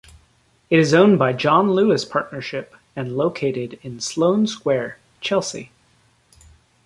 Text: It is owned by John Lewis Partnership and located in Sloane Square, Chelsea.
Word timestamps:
It 0.71 0.79
is 0.79 0.95
owned 0.95 1.19
by 1.19 1.33
John 1.33 1.73
Lewis 1.73 2.05
Partnership 2.05 2.75
and 2.95 3.15
located 3.15 3.77
in 3.83 3.99
Sloane 3.99 4.47
Square, 4.47 4.97
Chelsea. 5.19 5.71